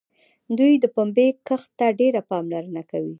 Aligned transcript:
دوی 0.57 0.73
د 0.83 0.85
پنبې 0.95 1.27
کښت 1.47 1.69
ته 1.79 1.87
ډېره 1.99 2.21
پاملرنه 2.29 2.81
کوي. 2.91 3.09